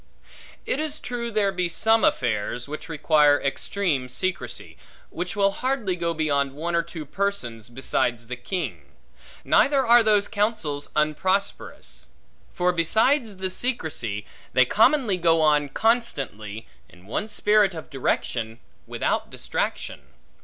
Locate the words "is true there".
0.79-1.51